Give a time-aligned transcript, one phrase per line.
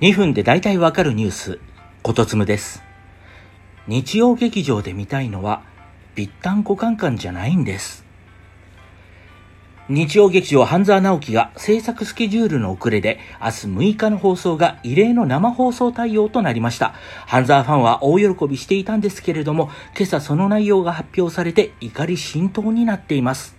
[0.00, 1.60] 2分で大体わかるニュース、
[2.02, 2.82] ことつむです。
[3.86, 5.62] 日曜劇場で見たいのは、
[6.16, 8.04] ビッタンコカンカンじゃないんです。
[9.88, 16.94] 日曜劇場半沢直樹が制作スケジュールの遅れで明日6日の放送が異例の生放送対応となりました。
[17.26, 23.54] 半沢ファンは大喜びしていたんですけれども、今朝その内容が発表されて怒り心頭になっています。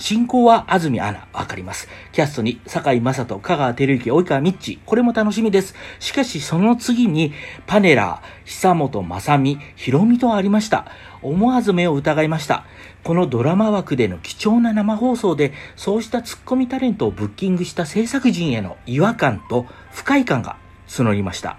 [0.00, 1.86] 進行は安住アナ、わかります。
[2.12, 5.74] キャストに坂井正人、香川照之、及川みっち、これも楽しみです。
[5.98, 7.34] しかしその次に、
[7.66, 10.86] パネラー、久本雅美、ひろみとありました。
[11.20, 12.64] 思わず目を疑いました。
[13.04, 20.56] このドラマ枠での貴重な生放送で、そうしたツッコミタレントをブッキングした制作陣への違和感と不快感が
[20.88, 21.58] 募りました。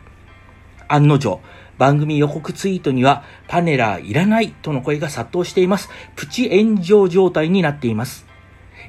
[0.87, 1.41] 案の定、
[1.77, 5.91] 番組予告ツイートには、パネラーいらないとの声が殺到しています。
[6.15, 8.30] プチ炎上状態になっています。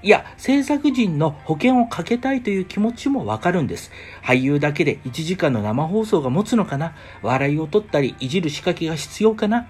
[0.05, 3.93] いや、制作陣の保険をかけたいという気持ちもわかるんです。
[4.25, 6.95] 俳優だけで1時間の生放送が持つのかな？
[7.23, 9.69] 笑いを取ったり、いじる仕掛けが必要かな？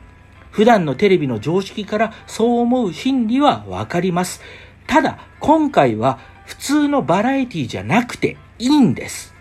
[0.51, 4.41] 普段のテレビの常識からそう思う心理はわかります。
[4.87, 9.35] ただ、今回は普通のバラエティじゃなくていいんです。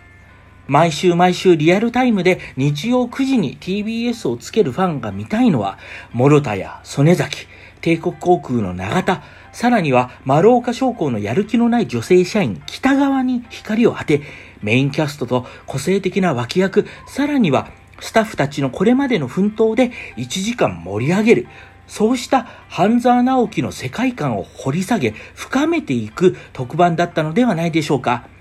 [0.68, 5.78] 毎週毎週リアルタイムで日曜9時に TBS をつけるファンが見たいのは、
[6.12, 7.46] 諸田や曽根崎、
[7.82, 14.22] 帝国航空の永田、さらには丸岡商工のやる気のない女性社員北側に光を当て、
[14.62, 17.68] メインキャストと個性的な脇役、さらには
[18.00, 21.48] スタッフたちのこれまでの奮闘で1時間盛り上げる。
[21.88, 28.31] そうした半沢直樹の世界観を掘り下げ、深めていく特番だったのではないでしょうか。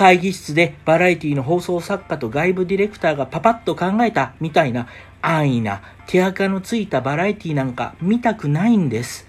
[0.00, 4.86] 会議室でバラエティの放送作家と外部ディレクターがパパッと考えたみたいな
[5.20, 9.26] 安易な手垢のついたバラエティなんか見たくないんです。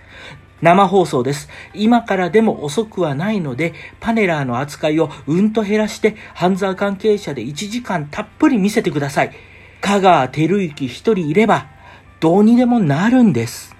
[0.62, 1.50] 生放送です。
[1.74, 9.34] 今からでも遅くはないので、パネラーの扱いをうんと減らして、半沢関係者で1時間たっぷり見せてください。
[9.82, 11.68] 香川照之一人いれば、
[12.22, 13.76] どうにでもなるんです。